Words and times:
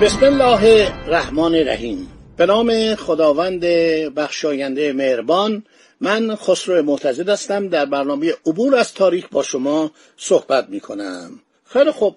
بسم 0.00 0.24
الله 0.24 0.92
الرحمن 1.06 1.54
الرحیم. 1.54 2.08
به 2.36 2.46
نام 2.46 2.94
خداوند 2.94 3.60
بخشاینده 4.14 4.92
مهربان 4.92 5.64
من 6.00 6.34
خسرو 6.36 6.82
معتزد 6.82 7.28
هستم. 7.28 7.68
در 7.68 7.84
برنامه 7.84 8.34
عبور 8.46 8.76
از 8.76 8.94
تاریخ 8.94 9.28
با 9.30 9.42
شما 9.42 9.90
صحبت 10.16 10.68
می 10.68 10.80
کنم 10.80 11.40
خیلی 11.64 11.90
خوب. 11.90 12.16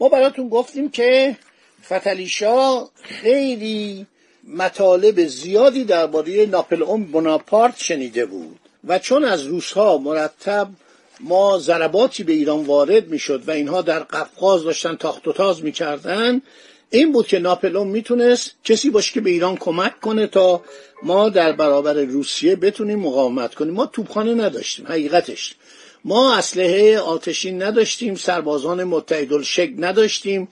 ما 0.00 0.08
براتون 0.08 0.48
گفتیم 0.48 0.90
که 0.90 1.36
فتلیشا 1.84 2.84
خیلی 3.02 4.06
مطالب 4.48 5.26
زیادی 5.26 5.84
درباره 5.84 6.46
ناپلئون 6.46 7.04
بناپارت 7.04 7.74
شنیده 7.78 8.26
بود 8.26 8.58
و 8.84 8.98
چون 8.98 9.24
از 9.24 9.42
روسها 9.42 9.98
مرتب 9.98 10.68
ما 11.20 11.58
ضرباتی 11.58 12.24
به 12.24 12.32
ایران 12.32 12.64
وارد 12.64 13.08
می‌شد 13.08 13.42
و 13.46 13.50
اینها 13.50 13.82
در 13.82 13.98
قفقاز 13.98 14.64
داشتن 14.64 14.96
تاخت 14.96 15.28
و 15.28 15.32
تاز 15.32 15.64
می‌کردن 15.64 16.42
این 16.92 17.12
بود 17.12 17.26
که 17.26 17.38
ناپلئون 17.38 17.88
می‌تونست 17.88 18.50
کسی 18.64 18.90
باشه 18.90 19.12
که 19.12 19.20
به 19.20 19.30
ایران 19.30 19.56
کمک 19.56 20.00
کنه 20.00 20.26
تا 20.26 20.62
ما 21.02 21.28
در 21.28 21.52
برابر 21.52 21.94
روسیه 21.94 22.56
بتونیم 22.56 22.98
مقاومت 22.98 23.54
کنیم. 23.54 23.74
ما 23.74 23.86
توپخانه 23.86 24.34
نداشتیم 24.34 24.86
حقیقتش. 24.86 25.54
ما 26.04 26.34
اسلحه 26.34 26.98
آتشین 26.98 27.62
نداشتیم 27.62 28.14
سربازان 28.14 28.84
متحدالشکل 28.84 29.74
نداشتیم. 29.78 30.48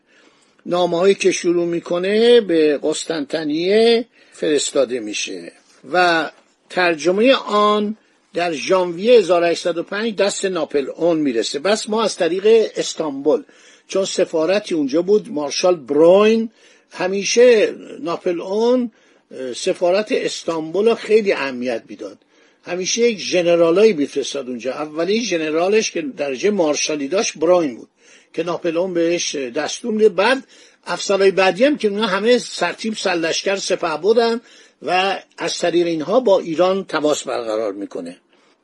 نامه 0.67 1.15
که 1.15 1.33
شروع 1.33 1.67
می‌کنه 1.67 2.41
به 2.41 2.81
قسطنطنیه 2.83 4.07
فرستاده 4.33 5.01
میشه 5.01 5.53
و 5.93 6.31
ترجمه 6.71 7.35
آن 7.35 7.97
در 8.35 8.53
ژانویه 8.53 9.19
1805 9.19 10.17
دست 10.17 10.45
ناپل 10.45 10.91
اون 10.97 11.19
می‌رسه. 11.19 11.59
بس 11.59 11.89
ما 11.89 12.03
از 12.03 12.17
طریق 12.17 12.71
استانبول 12.77 13.43
چون 13.89 14.05
سفارتی 14.05 14.75
اونجا 14.75 15.03
بود 15.03 15.33
مارشال 15.33 15.77
بروین 15.77 16.51
همیشه 16.91 17.75
ناپل 18.01 18.41
اون 18.41 18.91
سفارت 19.57 20.13
استانبول 20.13 20.95
خیلی 20.95 21.33
اهمیت 21.33 21.83
می‌داد. 21.89 22.19
همیشه 22.65 23.01
یک 23.01 23.19
ژنرالایی 23.19 23.93
میفرستاد 23.93 24.49
اونجا. 24.49 24.73
اولی 24.73 25.25
ژنرالش 25.25 25.91
که 25.91 26.03
درجه 26.03 26.51
مارشالی 26.51 27.09
داشت 27.09 27.39
براین 27.39 27.77
بود 27.77 27.89
که 28.33 28.43
ناپلئون 28.43 28.95
بهش 28.95 29.35
دستور 29.35 29.93
میده. 29.93 30.09
بعد 30.09 30.45
افسرهای 30.87 31.31
بعدی 31.31 31.65
هم 31.65 31.79
که 31.79 31.89
اونا 31.89 32.07
همه 32.07 32.39
سرتیب 32.39 32.95
سلشکر 32.97 33.57
سپه 33.57 33.97
بودن 33.97 34.41
و 34.83 35.19
از 35.39 35.59
طریق 35.59 35.87
اینها 35.87 36.21
با 36.21 36.39
ایران 36.39 36.85
تماس 36.85 37.25
برقرار 37.25 37.73
می‌کنه. 37.73 38.17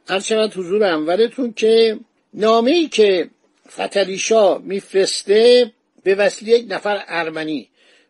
هر 0.09 0.47
حضور 0.57 0.85
انورتون 0.85 1.53
که 1.53 1.99
نامه 2.35 2.71
ای 2.71 2.89
که 2.89 3.31
فتلیشا 3.71 4.59
میفرسته 4.59 5.73
به 6.03 6.15
وسیله 6.15 6.59
یک 6.59 6.67
نفر 6.69 7.05
ارمنی 7.09 7.69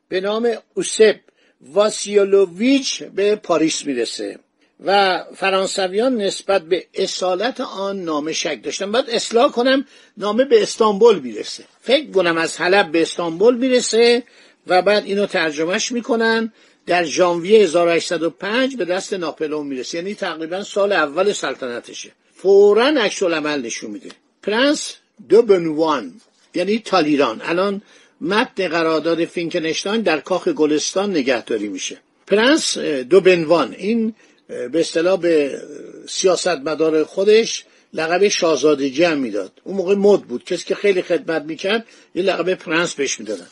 به 0.09 0.21
نام 0.21 0.55
اوسپ 0.75 1.17
واسیولوویچ 1.61 3.03
به 3.03 3.37
پاریس 3.37 3.87
می‌رسه 3.87 4.38
و 4.84 5.25
فرانسویان 5.37 6.17
نسبت 6.17 6.62
به 6.62 6.87
اصالت 6.94 7.61
آن 7.61 8.00
نامه 8.00 8.33
شک 8.33 8.62
داشتن. 8.62 8.93
باید 8.93 9.11
اصلاح 9.11 9.53
کنم 9.53 9.87
نامه 10.17 10.44
به 10.44 10.62
استانبول 10.62 11.19
می‌رسه. 11.19 11.65
فکر 11.81 12.11
کنم 12.11 12.37
از 12.37 12.61
حلب 12.61 12.93
به 12.93 13.03
استانبول 13.03 13.56
می‌رسه 13.56 14.23
و 14.67 14.83
بعد 14.83 15.05
اینو 15.05 15.27
ترجمهش 15.27 15.93
می‌کنن. 15.93 16.53
در 16.87 17.05
ژانویه 17.05 17.61
1805 17.61 18.77
به 18.77 18.85
دست 18.85 19.13
ناپلئون 19.13 19.67
می‌رسه. 19.67 19.99
یعنی 19.99 20.15
تقریبا 20.15 20.65
سال 20.65 20.93
اول 20.93 21.33
سلطنتشه. 21.33 22.13
فورا 22.35 22.87
عکس‌العمل 22.87 23.62
نشون 23.63 23.91
میده. 23.91 24.09
پرنس 24.43 24.95
دو 25.29 25.43
بنوان 25.43 26.21
یعنی 26.55 26.79
تالیران. 26.79 27.43
الان 27.45 27.83
متن 28.21 28.69
قرارداد 28.69 29.25
فینکنشتاین 29.25 30.01
در 30.01 30.21
کاخ 30.21 30.49
گلستان 30.49 31.11
نگهداری 31.11 31.69
میشه. 31.69 31.99
پرنس 32.27 32.79
دو 32.79 33.21
بنوان. 33.21 33.75
این 33.79 34.15
به 34.49 34.81
اصطلاح 34.81 35.21
به 35.21 35.63
سیاستمدار 36.09 37.05
خودش 37.05 37.65
لقب 37.95 38.29
شاهزادگی 38.29 39.05
هم 39.05 39.19
می‌داد. 39.19 39.53
اون 39.65 39.77
موقع 39.77 39.95
مد 39.95 40.21
بود. 40.21 40.45
کسی 40.45 40.65
که 40.65 40.75
خیلی 40.75 41.03
خدمت 41.03 41.43
می‌کرد 41.43 41.87
یه 42.15 42.23
لقب 42.23 42.55
پرنس 42.55 42.95
بهش 42.95 43.21
می‌دادن. 43.21 43.47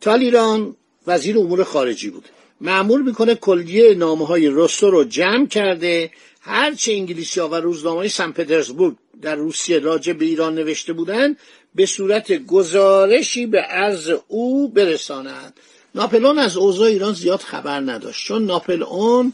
تالیران 0.00 0.76
وزیر 1.06 1.38
امور 1.38 1.64
خارجی 1.64 2.10
بود. 2.10 2.28
معمول 2.62 3.02
می‌کنه 3.02 3.34
کلیه 3.34 3.94
نامه 3.94 4.26
های 4.26 4.48
رستو 4.52 4.90
رو 4.90 5.04
جمع 5.04 5.46
کرده. 5.46 6.10
هرچه 6.40 6.92
انگلیسی 6.92 7.40
ها 7.40 7.48
و 7.48 7.54
روزنامه 7.54 7.96
های 7.96 8.08
سن 8.08 8.32
پترزبورگ 8.32 8.94
در 9.22 9.34
روسیه 9.34 9.78
راجع 9.78 10.12
به 10.12 10.24
ایران 10.24 10.54
نوشته 10.54 10.92
بودند 10.92 11.36
به 11.74 11.86
صورت 11.86 12.32
گزارشی 12.32 13.46
به 13.46 13.60
عرض 13.60 14.10
او 14.28 14.68
برسانند. 14.68 15.54
ناپلون 15.94 16.38
از 16.38 16.56
اوضاع 16.56 16.88
ایران 16.88 17.14
زیاد 17.14 17.40
خبر 17.40 17.80
نداشت 17.80 18.26
چون 18.26 18.44
ناپلئون 18.44 19.32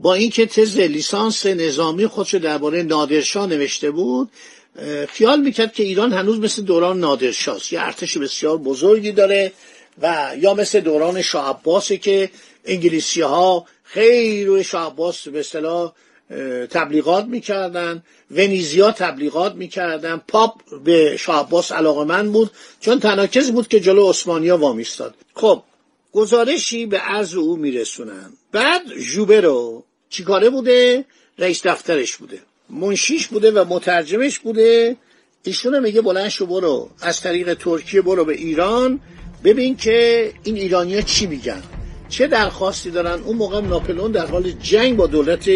با 0.00 0.14
اینکه 0.14 0.46
تز 0.46 0.78
لیسانس 0.78 1.46
نظامی 1.46 2.06
خودش 2.06 2.34
درباره 2.34 2.82
نادرشاه 2.82 3.46
نوشته 3.46 3.90
بود 3.90 4.30
خیال 5.08 5.40
می‌کرد 5.40 5.72
که 5.72 5.82
ایران 5.82 6.12
هنوز 6.12 6.40
مثل 6.40 6.62
دوران 6.62 7.00
نادرشاست. 7.00 7.72
یه 7.72 7.80
ارتش 7.82 8.18
بسیار 8.18 8.58
بزرگی 8.58 9.12
داره 9.12 9.52
و 10.02 10.32
یا 10.38 10.54
مثل 10.54 10.80
دوران 10.80 11.22
شاه 11.22 11.62
که 12.02 12.30
انگلیسی 12.64 13.20
ها 13.20 13.66
خیلی 13.82 14.44
روی 14.44 14.64
شاه 14.64 14.96
به 15.32 15.40
اصطلاح 15.40 15.92
تبلیغات 16.70 17.24
می‌کردن. 17.24 18.02
ونیزیا 18.30 18.92
تبلیغات 18.92 19.54
می‌کردن. 19.54 20.22
پاپ 20.28 20.60
به 20.84 21.16
شاه 21.16 21.46
عباس 21.46 21.72
علاقمند 21.72 22.32
بود 22.32 22.50
چون 22.80 23.00
تنها 23.00 23.26
بود 23.52 23.68
که 23.68 23.80
جلو 23.80 24.10
عثمانیا 24.10 24.56
وامیستاد. 24.56 25.14
خب 25.34 25.62
گزارشی 26.12 26.86
به 26.86 26.98
عرض 26.98 27.34
او 27.34 27.56
میرسونن 27.56 28.32
بعد 28.52 28.82
جوبه 28.98 29.40
رو 29.40 29.84
چیکاره 30.08 30.50
بوده؟ 30.50 31.04
رئیس 31.38 31.66
دفترش 31.66 32.16
بوده. 32.16 32.38
منشیش 32.70 33.26
بوده 33.26 33.50
و 33.50 33.64
مترجمش 33.68 34.38
بوده. 34.38 34.96
ایشون 35.44 35.78
میگه 35.78 36.00
بلند 36.00 36.28
شو 36.28 36.46
برو. 36.46 36.90
از 37.00 37.20
طریق 37.20 37.54
ترکیه 37.54 38.02
برو 38.02 38.24
به 38.24 38.32
ایران. 38.32 39.00
ببین 39.44 39.76
که 39.76 40.32
این 40.42 40.56
ایرانیا 40.56 41.00
چی 41.00 41.26
میگن. 41.26 41.62
چه 42.10 42.26
درخواستی 42.26 42.90
دارن؟ 42.90 43.22
اون 43.22 43.36
موقع 43.36 43.60
ناپلئون 43.60 44.12
در 44.12 44.26
حال 44.26 44.50
جنگ 44.50 44.96
با 44.96 45.06
دولت 45.06 45.50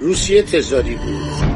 روسیه 0.00 0.42
تزاری 0.42 0.94
بود. 0.94 1.54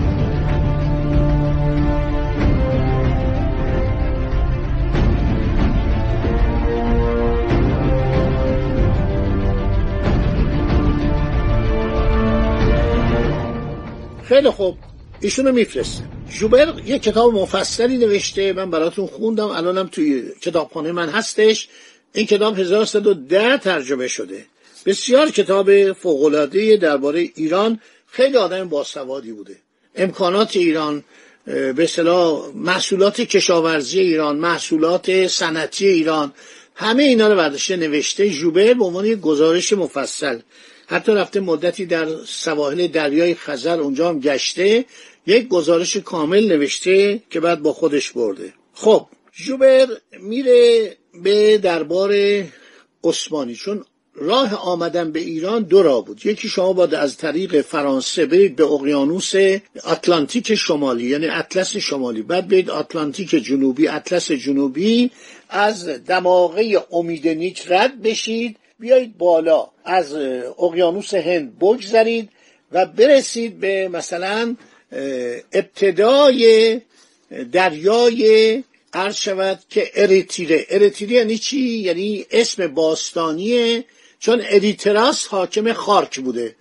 خیلی 14.23 14.51
خوب. 14.51 14.77
ایشونو 15.21 15.53
میفرسته 15.53 16.05
جوبر 16.31 16.75
یه 16.87 16.99
کتاب 16.99 17.35
مفصلی 17.35 17.99
نوشته. 17.99 18.53
من 18.53 18.71
براتون 18.71 19.07
خوندم. 19.07 19.49
الانم 19.49 19.87
توی 19.87 20.23
کتابخانه 20.41 20.93
من 20.93 21.09
هستش. 21.09 21.69
این 22.13 22.27
کتاب 22.27 22.59
1110 22.59 23.59
ترجمه 23.59 24.09
شده. 24.09 24.47
بسیار 24.87 25.31
کتاب 25.31 25.93
فوق‌العاده 25.93 26.77
درباره 26.77 27.21
ایران. 27.35 27.81
خیلی 28.07 28.37
آدم 28.37 28.69
باسوادی 28.69 29.33
بوده. 29.33 29.57
امکانات 29.97 30.57
ایران 30.57 31.05
به 31.45 31.75
اصطلاح 31.79 32.51
محصولات 32.55 33.21
کشاورزی 33.21 34.01
ایران 34.01 34.37
محصولات 34.37 35.27
صنعتی 35.27 35.87
ایران 35.87 36.33
همه 36.75 37.03
اینا 37.03 37.29
رو 37.29 37.37
برداشته 37.37 37.77
نوشته 37.77 38.31
جوبر 38.31 38.75
به 38.75 38.85
عنوان 38.85 39.05
یک 39.05 39.21
گزارش 39.21 39.73
مفصل. 39.73 40.39
حتی 40.87 41.13
رفته 41.13 41.41
مدتی 41.41 41.87
در 41.87 42.09
سواحل 42.27 42.87
دریای 42.87 43.35
خزر 43.35 43.81
اونجا 43.81 44.09
هم 44.09 44.21
گشته 44.21 44.85
یک 45.27 45.49
گزارش 45.49 45.97
کامل 45.97 46.49
نوشته 46.49 47.23
که 47.31 47.41
بعد 47.41 47.63
با 47.63 47.73
خودش 47.73 48.11
برده. 48.11 48.53
خب 48.75 49.07
جوبر 49.45 49.87
میره 50.21 50.97
به 51.23 51.59
دربار 51.59 52.15
عثمانی. 53.05 53.55
چون 53.55 53.85
راه 54.15 54.55
آمدن 54.55 55.13
به 55.13 55.21
ایران 55.21 55.63
دو 55.63 55.83
راه 55.83 56.05
بود. 56.05 56.27
یکی 56.27 56.49
شما 56.49 56.73
باید 56.73 56.95
از 56.95 57.17
طریق 57.17 57.61
فرانسه 57.61 58.27
برید 58.27 58.57
به 58.57 58.65
اقیانوس 58.65 59.33
آتلانتیک 59.85 60.55
شمالی 60.55 61.05
یعنی 61.05 61.27
اطلس 61.27 61.77
شمالی. 61.77 62.23
بعد 62.23 62.49
برید 62.49 62.71
آتلانتیک 62.71 63.31
جنوبی 63.31 63.89
اطلس 63.89 64.33
جنوبی. 64.33 65.11
از 65.49 65.89
دماغه 65.89 66.87
امیدنیک 66.93 67.65
رد 67.69 68.03
بشید. 68.03 68.57
بیایید 68.79 69.19
بالا. 69.19 69.69
از 69.85 70.15
اقیانوس 70.59 71.15
هند 71.15 71.59
بگذرید 71.59 72.29
و 72.73 72.87
برسید 72.87 73.61
به 73.61 73.89
مثلا 73.89 74.57
ابتدای 75.53 76.81
دریای 77.53 78.65
عرض 78.93 79.17
شود 79.17 79.59
که 79.71 79.91
اریتیره. 79.95 80.67
اریتیره 80.71 81.13
یعنی 81.13 81.39
چی؟ 81.39 81.61
یعنی 81.61 82.27
اسم 82.31 82.67
باستانیه 82.67 83.85
چون 84.19 84.43
اریتراس 84.45 85.27
حاکم 85.27 85.73
خارک 85.73 86.21
بوده. 86.21 86.57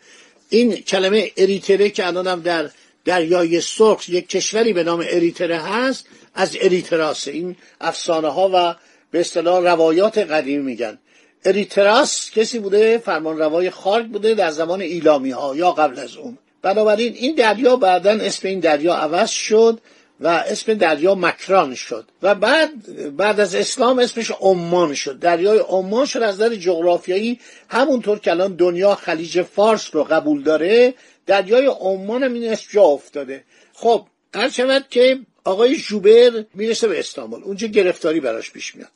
این 0.50 0.76
کلمه 0.76 1.32
اریتره 1.38 1.90
که 1.90 2.08
الان 2.08 2.28
هم 2.28 2.42
در 2.42 2.70
دریای 3.06 3.62
سرخ 3.62 4.10
یک 4.10 4.30
کشوری 4.30 4.74
به 4.74 4.84
نام 4.84 5.06
اریتره 5.10 5.58
هست 5.58 6.06
از 6.36 6.58
اریتراس 6.62 7.28
این 7.28 7.56
افسانه 7.82 8.28
ها 8.28 8.52
و 8.54 8.76
به 9.12 9.20
اصطلاح 9.20 9.64
روایات 9.64 10.18
قدیم 10.18 10.62
میگن. 10.62 10.98
اریتراس 11.46 12.32
کسی 12.32 12.60
بوده؟ 12.60 12.98
فرمان 12.98 13.38
روای 13.38 13.70
خارک 13.70 14.06
بوده 14.06 14.36
در 14.36 14.52
زمان 14.52 14.82
ایلامی 14.82 15.32
ها 15.32 15.56
یا 15.56 15.72
قبل 15.72 16.00
از 16.00 16.16
اون. 16.16 16.38
بنابراین 16.62 17.14
این 17.14 17.36
دریا 17.36 17.76
بعدا 17.76 18.12
اسم 18.12 18.48
این 18.48 18.60
دریا 18.60 18.96
عوض 18.96 19.30
شد. 19.30 19.80
و 20.20 20.28
اسم 20.28 20.74
دریا 20.74 21.16
مکران 21.16 21.76
شد 21.76 22.06
و 22.22 22.36
بعد 22.36 22.72
بعد 23.18 23.40
از 23.40 23.56
اسلام 23.56 24.00
اسمش 24.00 24.32
عمان 24.40 24.94
شد. 24.94 25.20
دریای 25.20 25.60
عمان 25.60 26.06
شد 26.06 26.22
از 26.22 26.36
نظر 26.36 26.56
جغرافیایی. 26.56 27.40
همونطور 27.70 28.20
که 28.20 28.32
الان 28.32 28.56
دنیا 28.56 28.96
خلیج 28.96 29.42
فارس 29.42 29.90
رو 29.92 30.04
قبول 30.04 30.44
داره 30.44 30.94
دریای 31.26 31.66
عمان 31.66 32.24
هم 32.24 32.34
این 32.34 32.52
اسم 32.52 32.66
جا 32.70 32.84
افتاده. 32.84 33.44
خب 33.74 34.06
هر 34.36 34.50
شود 34.50 34.86
که 34.90 35.20
آقای 35.44 35.76
جوبر 35.76 36.44
می‌رسه 36.54 36.88
به 36.88 37.00
استانبول 37.00 37.44
اونجا 37.44 37.68
گرفتاری 37.68 38.20
براش 38.20 38.52
پیش 38.52 38.76
میاد. 38.76 38.92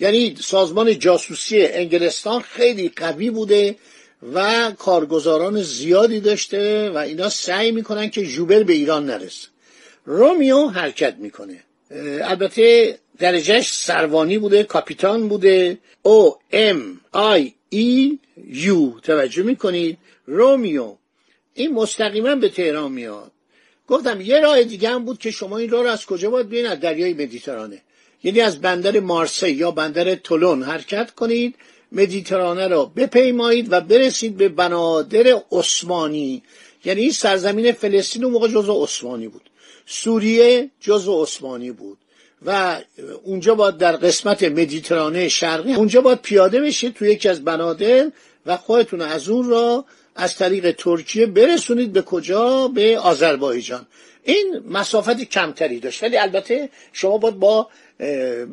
یعنی 0.00 0.36
سازمان 0.40 0.98
جاسوسی 0.98 1.66
انگلستان 1.66 2.40
خیلی 2.40 2.92
قوی 2.96 3.30
بوده 3.30 3.76
و 4.34 4.70
کارگزاران 4.78 5.62
زیادی 5.62 6.20
داشته 6.20 6.90
و 6.90 6.96
اینا 6.96 7.28
سعی 7.28 7.70
می‌کنن 7.70 8.10
که 8.10 8.26
جوبر 8.26 8.62
به 8.62 8.72
ایران 8.72 9.06
نرسه. 9.06 9.48
رومیو 10.06 10.66
حرکت 10.66 11.14
می‌کنه. 11.18 11.60
البته 12.22 12.98
درجهش 13.18 13.72
سروانی 13.72 14.38
بوده 14.38 14.64
کاپیتان 14.64 15.28
بوده. 15.28 15.78
او 16.02 16.36
ام 16.52 17.00
آی 17.12 17.52
ای 17.68 18.18
یو 18.48 19.00
توجه 19.00 19.42
می‌کنید؟ 19.42 19.98
رومیو. 20.26 20.94
این 21.54 21.74
مستقیما 21.74 22.34
به 22.34 22.48
تهران 22.48 22.92
میاد. 22.92 23.30
گفتم 23.88 24.20
یه 24.20 24.40
راه 24.40 24.62
دیگه 24.62 24.88
هم 24.88 25.04
بود 25.04 25.18
که 25.18 25.30
شما 25.30 25.58
این 25.58 25.70
راه 25.70 25.82
رو 25.82 25.90
از 25.90 26.06
کجا 26.06 26.30
باید 26.30 26.48
بیاین؟ 26.48 26.66
از 26.66 26.80
دریای 26.80 27.14
مدیترانه. 27.14 27.82
یعنی 28.24 28.40
از 28.40 28.60
بندر 28.60 29.00
مارسی 29.00 29.50
یا 29.50 29.70
بندر 29.70 30.14
تولون 30.14 30.62
حرکت 30.62 31.10
کنید 31.10 31.54
مدیترانه 31.92 32.68
را 32.68 32.84
بپیمایید 32.84 33.72
و 33.72 33.80
برسید 33.80 34.36
به 34.36 34.48
بنادر 34.48 35.42
عثمانی. 35.52 36.42
یعنی 36.84 37.00
این 37.00 37.12
سرزمین 37.12 37.72
فلسطین 37.72 38.24
اون 38.24 38.32
موقع 38.32 38.48
جزو 38.48 38.84
عثمانی 38.84 39.28
بود. 39.28 39.50
سوریه 39.86 40.70
جزو 40.80 41.22
عثمانی 41.22 41.70
بود 41.70 41.98
و 42.46 42.80
اونجا 43.24 43.54
باید 43.54 43.76
در 43.76 43.96
قسمت 43.96 44.42
مدیترانه 44.42 45.28
شرقی 45.28 45.74
اونجا 45.74 46.00
باید 46.00 46.22
پیاده 46.22 46.60
بشید 46.60 46.94
توی 46.94 47.10
یکی 47.10 47.28
از 47.28 47.44
بنادر 47.44 48.10
و 48.46 48.56
خودتون 48.56 49.00
از 49.00 49.28
اون 49.28 49.48
را 49.48 49.84
از 50.16 50.36
طریق 50.36 50.70
ترکیه 50.78 51.26
برسونید 51.26 51.92
به 51.92 52.02
کجا؟ 52.02 52.68
به 52.68 52.98
آذربایجان. 52.98 53.86
این 54.24 54.62
مسافت 54.68 55.22
کمتری 55.22 55.80
داشت. 55.80 56.02
ولی 56.02 56.16
البته 56.16 56.70
شما 56.92 57.18
باید 57.18 57.34
با 57.34 57.68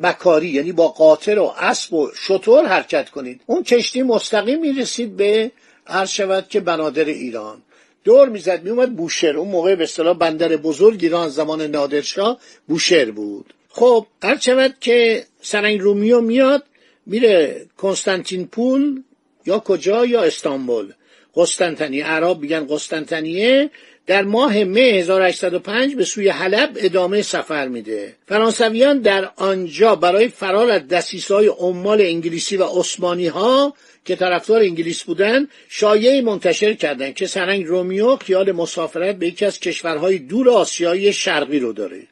مکاری 0.02 0.48
یعنی 0.48 0.72
با 0.72 0.88
قاطر 0.88 1.38
و 1.38 1.54
اسب 1.58 1.94
و 1.94 2.10
شطور 2.14 2.66
حرکت 2.66 3.10
کنید. 3.10 3.40
اون 3.46 3.62
کشتی 3.62 4.02
مستقیم 4.02 4.60
می‌رسید 4.60 5.16
به 5.16 5.50
هر 5.86 6.06
شود 6.06 6.48
که 6.48 6.60
بنادر 6.60 7.04
ایران. 7.04 7.62
دور 8.04 8.28
می‌زد 8.28 8.62
میومد 8.62 8.96
بوشهر. 8.96 9.36
اون 9.36 9.48
موقع 9.48 9.74
به 9.74 9.84
اصطلاح 9.84 10.18
بندر 10.18 10.56
بزرگ 10.56 10.98
ایران 11.02 11.28
زمان 11.28 11.62
نادرشاه 11.62 12.38
بوشهر 12.68 13.10
بود. 13.10 13.54
خب 13.68 14.06
هر 14.22 14.38
شود 14.38 14.74
که 14.80 15.24
سرنگ 15.40 15.80
رومیو 15.80 16.20
میاد 16.20 16.62
میره 17.06 17.66
کنستانتین 17.76 18.46
پول 18.46 19.02
یا 19.46 19.58
کجا 19.58 20.06
یا 20.06 20.22
استانبول. 20.22 20.92
قسطنطنیه. 21.36 22.06
عرب 22.06 22.40
میگن 22.40 22.66
قسطنطنیه. 22.70 23.70
در 24.06 24.22
ماه 24.22 24.64
مه 24.64 24.80
1805 24.80 25.94
به 25.94 26.04
سوی 26.04 26.28
حلب 26.28 26.70
ادامه 26.76 27.22
سفر 27.22 27.68
میده. 27.68 28.16
فرانسویان 28.28 28.98
در 28.98 29.30
آنجا 29.36 29.94
برای 29.96 30.28
فرار 30.28 30.70
از 30.70 30.88
دسیسای 30.88 31.46
عمال 31.46 32.00
انگلیسی 32.00 32.56
و 32.56 32.64
عثمانی 32.64 33.26
ها 33.26 33.74
که 34.04 34.16
طرفدار 34.16 34.60
انگلیس 34.60 35.02
بودن 35.02 35.48
شایعی 35.68 36.20
منتشر 36.20 36.74
کردند 36.74 37.14
که 37.14 37.26
سرنگ 37.26 37.66
رومیو 37.66 38.16
خیال 38.16 38.52
مسافرت 38.52 39.16
به 39.16 39.26
یکی 39.26 39.44
از 39.44 39.60
کشورهای 39.60 40.18
دور 40.18 40.50
آسیایی 40.50 41.12
شرقی 41.12 41.58
رو 41.58 41.72
داره. 41.72 42.02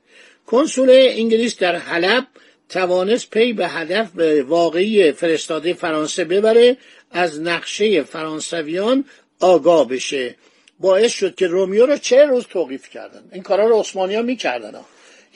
کنسول 0.47 0.91
انگلیس 0.91 1.59
در 1.59 1.77
حلب 1.77 2.27
توانست 2.69 3.31
پی 3.31 3.53
به 3.53 3.69
هدف 3.69 4.11
به 4.11 4.43
واقعی 4.43 5.13
فرستاده 5.13 5.73
فرانسه 5.73 6.25
ببره 6.25 6.77
از 7.11 7.41
نقشه 7.41 8.03
فرانسویان 8.03 9.05
آگاه 9.41 9.89
بشه. 9.89 10.35
باعث 10.81 11.13
شد 11.13 11.35
که 11.35 11.47
رومیو 11.47 11.87
رو 11.87 11.97
چه 11.97 12.25
روز 12.25 12.47
توقیف 12.47 12.91
کردن. 12.91 13.23
این 13.33 13.43
کارا 13.43 13.67
رو 13.67 13.81
عثمانی 13.81 14.15
ها 14.15 14.25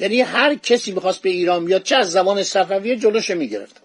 یعنی 0.00 0.20
هر 0.20 0.54
کسی 0.54 0.92
می‌خواست 0.92 1.22
به 1.22 1.30
ایران 1.30 1.64
بیاد 1.64 1.82
چه 1.82 1.96
از 1.96 2.10
زمان 2.10 2.42
صفویه 2.42 2.96
جلوش 2.96 3.30
می‌گرفتن 3.30 3.80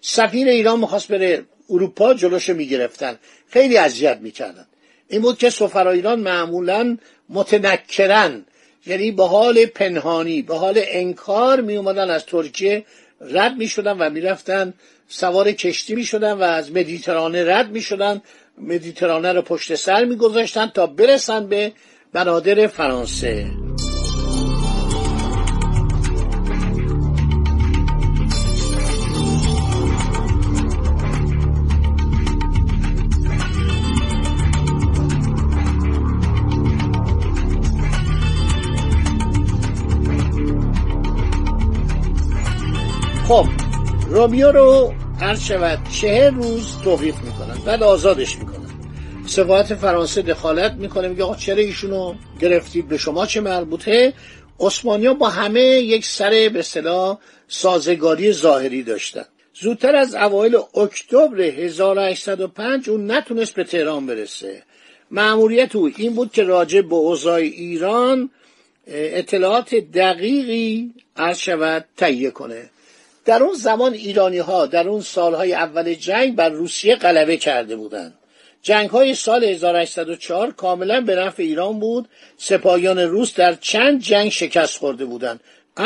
سفیر 0.00 0.48
ایران 0.48 0.80
می‌خواست 0.80 1.08
بره 1.08 1.44
اروپا 1.70 2.14
جلوش 2.14 2.48
می‌گرفتن. 2.48 3.18
خیلی 3.48 3.76
اذیت 3.76 4.18
می‌کردن. 4.20 4.66
این 5.08 5.22
بود 5.22 5.38
که 5.38 5.50
سفرا 5.50 5.90
ایران 5.90 6.20
معمولا 6.20 6.96
متنکرن. 7.28 8.44
یعنی 8.86 9.10
به 9.10 9.24
حال 9.24 9.66
پنهانی 9.66 10.42
به 10.42 10.56
حال 10.56 10.80
انکار 10.86 11.60
می 11.60 11.76
اومدن 11.76 12.10
از 12.10 12.26
ترکیه 12.26 12.84
رد 13.20 13.56
می 13.56 13.68
شدن 13.68 13.98
و 13.98 14.10
می‌رفتن. 14.10 14.74
سوار 15.08 15.52
کشتی 15.52 15.94
می 15.94 16.04
شدن 16.04 16.32
و 16.32 16.42
از 16.42 16.72
مدیترانه 16.72 17.56
رد 17.56 17.70
می 17.70 17.80
شدن 17.80 18.22
مدیترانه 18.58 19.32
رو 19.32 19.42
پشت 19.42 19.74
سر 19.74 20.04
می 20.04 20.16
گذاشتن 20.16 20.66
تا 20.66 20.86
برسن 20.86 21.46
به 21.46 21.72
بنادر 22.12 22.66
فرانسه. 22.66 23.46
رومیو 44.16 44.52
رو 44.52 44.94
هر 45.20 45.36
شود 45.36 45.78
چهر 46.00 46.30
روز 46.30 46.82
توقیف 46.84 47.14
می‌کنن 47.14 47.64
بعد 47.66 47.82
آزادش 47.82 48.38
می‌کنن. 48.38 48.70
سفارت 49.26 49.74
فرانسه 49.74 50.22
دخالت 50.22 50.72
می‌کنه 50.72 51.08
میگه 51.08 51.24
آقا 51.24 51.34
چرا 51.34 51.56
ایشونو 51.56 52.14
گرفتید؟ 52.40 52.88
به 52.88 52.98
شما 52.98 53.26
چه 53.26 53.40
مربوطه؟ 53.40 54.12
عثمانیا 54.60 55.14
با 55.14 55.28
همه 55.28 55.60
یک 55.60 56.04
سر 56.06 56.30
به 56.30 56.58
اصطلاح 56.58 57.18
سازگاری 57.48 58.32
ظاهری 58.32 58.82
داشتن. 58.82 59.24
زودتر 59.60 59.96
از 59.96 60.14
اوایل 60.14 60.56
اکتبر 60.74 61.40
1805 61.40 62.88
اون 62.88 63.10
نتونست 63.10 63.54
به 63.54 63.64
تهران 63.64 64.06
برسه. 64.06 64.62
معمولیت 65.10 65.76
او 65.76 65.90
این 65.96 66.14
بود 66.14 66.32
که 66.32 66.42
راجع 66.42 66.80
به 66.80 66.94
اوضاع 66.94 67.34
ایران 67.34 68.30
اطلاعات 68.86 69.74
دقیقی 69.74 70.94
عرض 71.16 71.38
شود 71.38 71.84
تهیه 71.96 72.30
کنه. 72.30 72.70
در 73.26 73.42
اون 73.42 73.54
زمان 73.54 73.92
ایرانی 73.92 74.38
ها 74.38 74.66
در 74.66 74.88
اون 74.88 75.00
سالهای 75.00 75.54
اول 75.54 75.94
جنگ 75.94 76.36
بر 76.36 76.48
روسیه 76.48 76.96
غلبه 76.96 77.36
کرده 77.36 77.76
بودند. 77.76 78.14
جنگ 78.62 78.90
های 78.90 79.14
سال 79.14 79.44
1804 79.44 80.50
کاملا 80.52 81.00
به 81.00 81.16
نفع 81.16 81.42
ایران 81.42 81.78
بود. 81.78 82.08
سپاهیان 82.36 82.98
روس 82.98 83.34
در 83.34 83.54
چند 83.54 84.00
جنگ 84.00 84.30
شکست 84.30 84.78
خورده 84.78 85.04
بودند. 85.04 85.40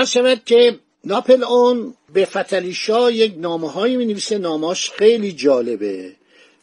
شود 0.06 0.42
که 0.46 0.78
ناپل 1.04 1.44
اون 1.44 1.94
به 2.12 2.24
فتلیشا 2.24 3.10
یک 3.10 3.34
نامه 3.36 3.70
هایی 3.70 3.96
می 3.96 4.06
نویسه 4.06 4.38
خیلی 4.98 5.32
جالبه. 5.32 6.12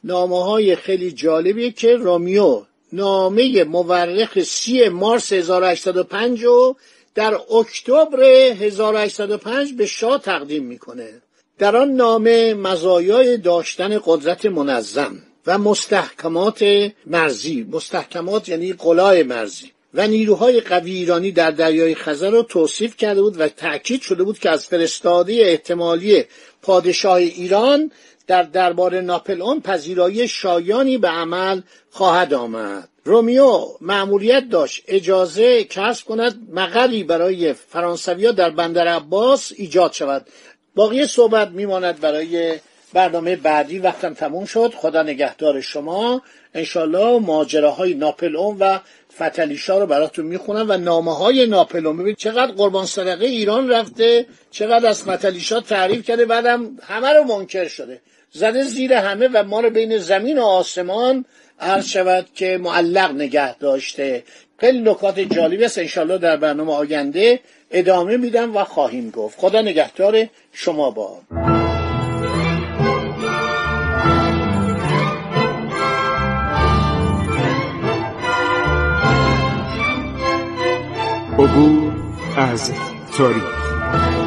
نامه 0.03 0.43
های 0.43 0.75
خیلی 0.75 1.11
جالبیه 1.11 1.71
که 1.71 1.97
رامیو 1.97 2.63
نامه 2.93 3.63
مورخ 3.63 4.43
سی 4.43 4.89
مارس 4.89 5.33
1805 5.33 6.43
رو 6.43 6.75
در 7.15 7.33
اکتبر 7.53 8.23
1805 8.23 9.73
به 9.73 9.85
شاه 9.85 10.21
تقدیم 10.21 10.63
می‌کنه. 10.63 11.21
در 11.57 11.75
آن 11.75 11.91
نامه 11.91 12.53
مزایای 12.53 13.37
داشتن 13.37 14.01
قدرت 14.05 14.45
منظم 14.45 15.23
و 15.47 15.57
مستحکمات 15.57 16.89
مرزی. 17.05 17.67
مستحکمات 17.71 18.49
یعنی 18.49 18.73
قلای 18.73 19.23
مرزی. 19.23 19.71
و 19.93 20.07
نیروهای 20.07 20.61
قوی 20.61 20.91
ایرانی 20.91 21.31
در 21.31 21.51
دریای 21.51 21.95
خزر 21.95 22.29
را 22.29 22.41
توصیف 22.41 22.97
کرده 22.97 23.21
بود 23.21 23.39
و 23.39 23.47
تأکید 23.47 24.01
شده 24.01 24.23
بود 24.23 24.39
که 24.39 24.49
از 24.49 24.67
فرستاده 24.67 25.33
احتمالی 25.33 26.23
پادشاه 26.61 27.15
ایران 27.15 27.91
در 28.27 28.43
دربار 28.43 29.01
ناپلئون 29.01 29.61
پذیرایی 29.61 30.27
شایانی 30.27 30.97
به 30.97 31.07
عمل 31.07 31.61
خواهد 31.89 32.33
آمد. 32.33 32.89
رومیو 33.03 33.61
معمولیت 33.81 34.49
داشت. 34.49 34.83
اجازه 34.87 35.63
کسب 35.63 36.05
کند 36.05 36.37
مقری 36.53 37.03
برای 37.03 37.53
فرانسویا 37.53 38.31
در 38.31 38.49
بندر 38.49 38.87
عباس 38.87 39.51
ایجاد 39.55 39.93
شود. 39.93 40.27
باقی 40.75 41.07
صحبت 41.07 41.49
میماند 41.49 41.99
برای 41.99 42.59
برنامه 42.93 43.35
بعدی. 43.35 43.79
وقتم 43.79 44.13
تموم 44.13 44.45
شد. 44.45 44.73
خدا 44.75 45.03
نگهدار 45.03 45.61
شما. 45.61 46.21
انشالله 46.53 47.19
ماجراهای 47.19 47.93
ناپلئون 47.93 48.57
و 48.59 48.79
فتلیشا 49.15 49.79
رو 49.79 49.85
براتون 49.85 50.25
می‌خونم 50.25 50.65
و 50.69 50.77
نامه 50.77 51.17
های 51.17 51.47
ناپلئون. 51.47 51.97
ببینید 51.97 52.17
چقدر 52.17 52.51
قربان 52.51 52.85
صدقه 52.85 53.25
ایران 53.25 53.69
رفته. 53.69 54.25
چقدر 54.51 54.87
از 54.87 55.03
فتلیشا 55.03 55.59
تعریف 55.59 56.05
کرده. 56.05 56.25
بعدم 56.25 56.77
همه 56.83 57.13
رو 57.13 57.23
منکر 57.23 57.67
شده. 57.67 58.01
زده 58.31 58.63
زیر 58.63 58.93
همه 58.93 59.27
و 59.27 59.43
ما 59.43 59.59
رو 59.59 59.69
بین 59.69 59.97
زمین 59.97 60.39
و 60.39 60.43
آسمان 60.43 61.25
عرض 61.59 61.87
شود 61.87 62.27
که 62.35 62.57
معلق 62.57 63.11
نگه 63.11 63.57
داشته. 63.57 64.23
خیلی 64.59 64.79
نکات 64.79 65.19
جالبی 65.19 65.65
است. 65.65 65.77
انشالله 65.77 66.17
در 66.17 66.37
برنامه 66.37 66.73
آینده 66.73 67.39
ادامه 67.71 68.17
میدم 68.17 68.57
و 68.57 68.63
خواهیم 68.63 69.09
گفت. 69.09 69.39
خدا 69.39 69.61
نگهدار 69.61 70.27
شما 70.53 70.91
با. 70.91 71.21
عبور 81.39 81.93
از 82.37 82.71
تاریخ. 83.17 84.26